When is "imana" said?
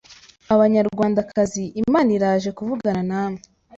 1.81-2.09